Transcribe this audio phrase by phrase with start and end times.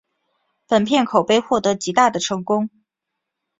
[0.65, 2.71] 本片口碑获得极大的成功。